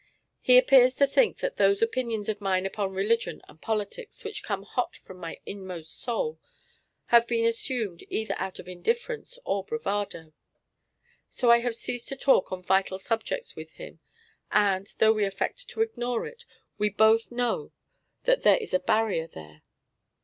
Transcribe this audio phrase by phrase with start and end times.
[0.39, 4.63] He appears to think that those opinions of mine upon religion and politics which come
[4.63, 6.39] hot from my inmost soul
[7.13, 10.33] have been assumed either out of indifference or bravado.
[11.29, 13.99] So I have ceased to talk on vital subjects with him,
[14.51, 16.45] and, though we affect to ignore it,
[16.79, 17.71] we both know
[18.23, 19.61] that there is a barrier there.